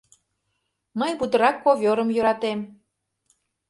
—Мый 0.99 1.11
путырак 1.19 1.57
ковёрым 1.65 2.09
йӧратем. 2.15 2.59